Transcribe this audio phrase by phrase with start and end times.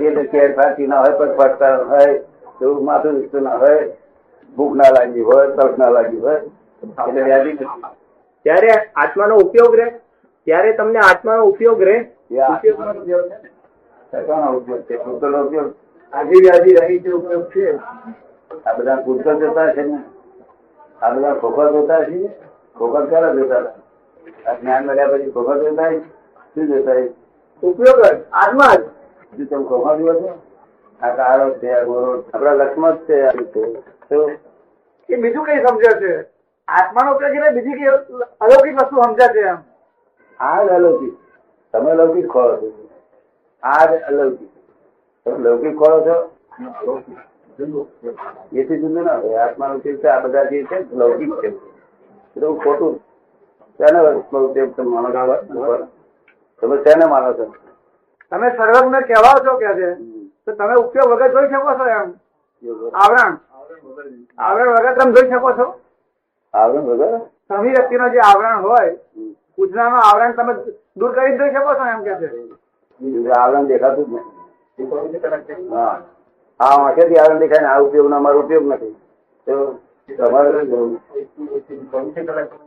[0.00, 1.30] એટલે કેર ફાટી ના હોય પગ
[1.88, 2.20] હોય
[2.62, 3.88] એવું માથું દુખતું ના હોય
[4.56, 6.40] ભૂખ ના લાગી હોય તરફ ના લાગી હોય.
[6.82, 7.52] એટલે વ્યાધિ
[8.46, 9.88] ત્યારે આત્માનો ઉપયોગ રહે?
[10.46, 11.96] ત્યારે તમને આત્માનો ઉપયોગ રહે?
[12.30, 13.50] એ ઉપયોગ છે ને.
[14.56, 14.96] ઉપયોગ છે?
[14.96, 15.74] પૂતળનો ઉપયોગ?
[16.12, 17.78] આજી વ્યાધિ રહી છે ઉપયોગ છે.
[18.66, 19.98] આ બધા ભૂતલ જોતા છે ને.
[21.02, 22.30] આ બધા ખોખર જોતા છે
[22.76, 23.64] ખોખર ક્યારે જોતા?
[24.46, 25.90] આ જ્ઞાન મળ્યા પછી ખોખર જોતા
[26.54, 27.02] શું જોતા?
[27.62, 28.22] ઉપયોગ જ.
[28.32, 28.76] આત્મા
[29.36, 30.30] જ તમે ખોખર જુઓ છો.
[31.00, 32.24] આ કાળો છે આ ગોરો.
[32.34, 33.62] આપણા લક્ષ્મણ છે આ રીતે.
[35.08, 36.12] એ બીજું કઈ સમજે છે?
[36.68, 37.88] આત્માનો ઉપયોગ એટલે બીજી કઈ
[38.40, 39.58] અલૌકિક વસ્તુ સમજે છે એમ?
[40.40, 41.14] આ અલૌકિક.
[41.74, 42.68] તમે લૌકિક ખોળો છો.
[43.62, 44.50] આ અલૌકિક.
[45.24, 46.16] તમે લૌકિક ખોળો છો?
[48.52, 49.38] એથી જુદું ના હોય.
[49.38, 51.46] આત્માનો ઉપયોગ છે આ બધા જે છે લૌકિક છે.
[51.46, 53.00] એટલે તો ખોટું.
[53.78, 55.88] શેનો ઉપયોગ તમે માનો છો?
[56.62, 57.54] તમે શેને માનો છો?
[58.34, 59.88] તમે સર્વજ્ઞ કહેવાઓ છો કે છે
[60.44, 62.08] તો તમે ઉપયોગ વગર જોઈ શકો છો એમ?
[62.94, 63.34] આવરણ?
[64.38, 65.66] આવરણ વગર તમે જોઈ શકો છો?
[66.54, 67.20] આવરણ વગર?
[67.48, 68.92] સમી વ્યક્તિ જે આવરણ હોય
[69.56, 70.52] પૂછનાનું આવરણ તમે
[70.96, 72.28] દૂર કરીને જોઈ શકો છો એમ કે છે?
[73.38, 74.12] આવરણ દેખાતું જ
[74.78, 75.70] નથી.
[75.70, 75.96] હા.
[76.60, 78.94] આ આંખેથી આવરણ દેખાય ને આ ઉપયોગ નો અમારો ઉપયોગ નથી.
[79.46, 80.48] તો તમારે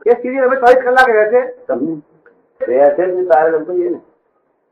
[0.05, 1.41] એ સ્થિતિ તમે ચોવીસ કલાક રહે છે.
[2.61, 3.99] ને તારે ને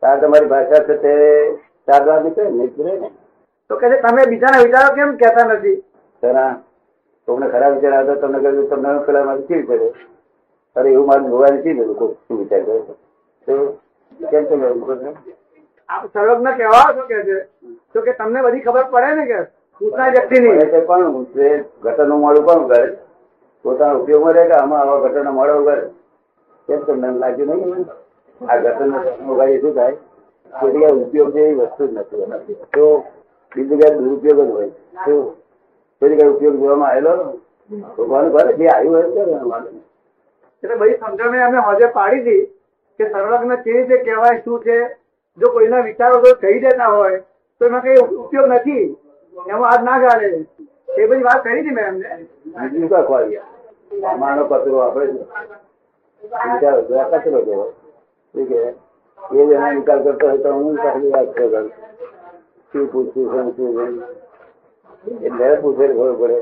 [0.06, 1.14] તારે તમારી ભાષા છે તે
[1.88, 3.10] ચાર વાર નીકળે ને નીકળે ને?
[3.70, 5.78] તો કે તમે બીજાના વિચારો કેમ કહેતા નથી?
[6.24, 6.52] તેના
[7.28, 9.88] તમને ખરાબ વિચાર આવતો તમને કહ્યું તમને પેલા મારે કેવી પડે
[10.76, 12.78] અરે એવું મારું જોવાની કેવી બધું કોઈ શું વિચાર કરે
[14.32, 15.16] કેમ તમે?
[15.90, 17.38] આપ સર્વજ્ઞ કહેવાઓ છો કે છે?
[17.94, 19.40] તો કે તમને બધી ખબર પડે ને કે
[19.82, 20.54] પૂછનાર વ્યક્તિની.
[20.62, 21.50] પણ કોણ છે
[21.84, 22.98] ગટરનું મોડું કોણ કરે?
[23.66, 25.78] પોતાના ઉપયોગમાં રહે કે આમાં આવા ઘટના મોડો કરે
[26.70, 27.86] કેમ તમને લાગ્યું નહીં
[28.42, 28.98] આ ગટરનો
[29.38, 29.98] ભાઈ શું થાય?
[30.54, 32.56] કોઈ જગ્યાએ ઉપયોગ જેવી વસ્તુ જ નથી.
[32.74, 32.84] તો
[33.52, 34.70] બીજી જગ્યાએ દુરુપયોગ જ હોય.
[35.06, 35.26] શું?
[36.02, 37.14] કોઈ કઈ ઉપયોગ જોવામાં આવેલો?
[37.98, 39.22] ભગવાન કરે જે આવ્યું તે
[40.64, 42.44] એટલે બધી સમજણ અમે હોજે પાડી હતી
[43.00, 44.78] કે સંલગ્ન કેવી રીતે કહેવાય શું છે?
[45.38, 47.20] જો કોઈના વિચારો જો કહી દેતા હોય
[47.62, 48.86] તો એમાં કઈ ઉપયોગ નથી.
[49.36, 50.30] એમાં હાથ ના ગાળે.
[50.98, 52.28] એ બધી વાત કરી હતી મેં એમને.
[52.46, 53.42] બીજું કા ખોવાય
[54.18, 55.06] માનો કચરો આપણે
[57.14, 57.85] કચરો કહેવાય
[58.36, 58.52] એ જ
[59.52, 61.72] એનો નિકાલ કરતો હોય તો હું પાછી વાત કરું
[62.74, 63.96] શું પૂછ્યું શું નહીં?
[65.24, 66.38] એટલે પૂછે ખબર પડે.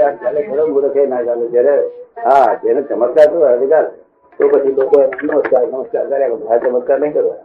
[0.00, 0.12] આ
[0.42, 1.44] ખરો મૂર્ખ ના ચાલે.
[1.48, 1.74] જયારે,
[2.24, 3.86] હા, જેને ચમત્કાર તો અધિકાર,
[4.38, 6.48] તો પછી લોકો નમસ્કાર નમસ્કાર કર્યા કરે.
[6.48, 7.40] આ ચમત્કાર નહીં કરવા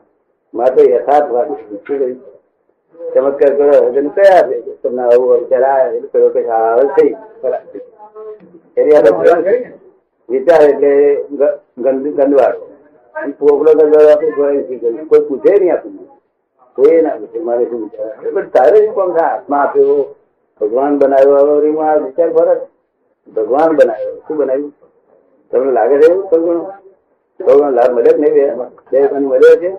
[0.54, 2.18] મારે તો યથાર્થ વાત શું કહ્યું?
[3.14, 4.58] ચમત્કાર કરો તેને કયા છે?
[4.82, 7.14] તમને આવું વિચાર આવે એટલે પેલો કે હા હવે થઈ.
[8.78, 9.77] એની આગળ
[10.30, 12.68] વિચાર એટલે ગંદવાડો ગંદ ગંદવાળો
[13.40, 14.32] પોપડો ગંદવાળો આપણે
[15.10, 16.08] કોઈ પૂછે નહીં આપણને.
[16.76, 17.40] કોઈ ના પૂછે.
[17.40, 18.32] મારે શું વિચાર?
[18.34, 20.16] પણ તારે શું કોણ આત્મા આપ્યો.
[20.62, 21.82] ભગવાન બનાવ્યો.
[21.82, 22.62] આ વિચાર ફરક
[23.36, 24.22] ભગવાન બનાવ્યો.
[24.28, 24.74] શું બનાવ્યું?
[25.52, 26.28] તમને લાગે છે એવું?
[26.32, 26.62] ભગવાન
[27.40, 28.58] ભગવાન લાભ મળે જ નહીં
[28.92, 29.78] બે પણ મળ્યો છે?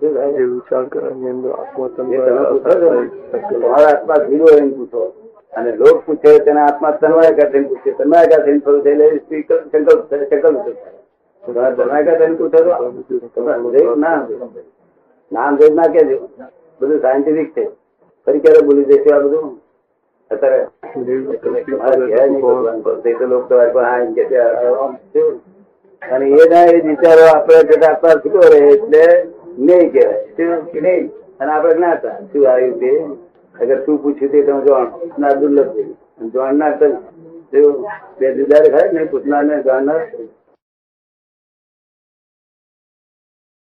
[0.00, 5.19] વિચાર કરવાની અંદર આત્મા તમારા આત્મા ધીરો એમ પૂછો.
[5.56, 7.90] અને લોક પૂછે તેના આત્મા તન્માયકા થઈને પૂછે.
[7.90, 10.72] તન્માયકા થઈને એટલે સ્પીકર સંકલ્પ સંકલ્પ થાય.
[11.46, 12.58] તમારે તન્માયકા થઈને પૂછે
[13.28, 14.26] તો ના
[15.32, 16.28] નામ જોઈ ના કેજો
[16.80, 17.68] બધું સાયન્ટિફિક છે.
[18.26, 19.60] ફરી ક્યારે ભૂલી જશે આ બધું?
[20.30, 20.66] અત્યારે
[24.14, 25.20] છે?
[26.10, 29.26] અને એ એ વિચારો આપણે આત્મા છૂટો રહે એટલે
[29.58, 30.80] નહીં કહેવાય.
[30.80, 31.10] નહીં.
[31.40, 32.20] અને આપણે જ્ઞાતા.
[32.32, 33.06] શું આવ્યું તે
[33.60, 35.70] અગર તું પૂછ્યું તે તમે જાણો ના દુર્લભ
[37.52, 37.74] શું?
[38.18, 40.00] બે જુદા ખાય ને પૂછનાર ને જાણનાર